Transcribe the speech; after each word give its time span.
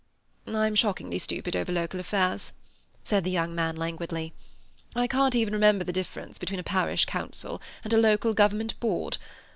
"I'm 0.47 0.73
shockingly 0.73 1.19
stupid 1.19 1.55
over 1.55 1.71
local 1.71 1.99
affairs," 1.99 2.53
said 3.03 3.23
the 3.23 3.29
young 3.29 3.53
man 3.53 3.75
languidly. 3.75 4.33
"I 4.95 5.05
can't 5.05 5.35
even 5.35 5.53
remember 5.53 5.83
the 5.83 5.93
difference 5.93 6.39
between 6.39 6.59
a 6.59 6.63
Parish 6.63 7.05
Council 7.05 7.61
and 7.83 7.93
a 7.93 7.97
Local 7.99 8.33
Government 8.33 8.79
Board. 8.79 9.19